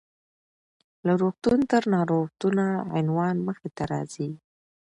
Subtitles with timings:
[1.05, 2.65] له روغتون تر ناروغتونه:
[2.97, 4.29] عنوان مخې ته راځي.